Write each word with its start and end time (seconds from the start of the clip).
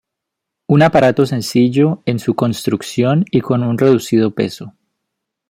Un 0.65 0.81
aparato 0.81 1.27
sencillo 1.27 2.01
en 2.07 2.17
su 2.17 2.33
construcción 2.33 3.23
y 3.29 3.41
con 3.41 3.61
un 3.63 3.77
reducido 3.77 4.33
peso. 4.33 4.73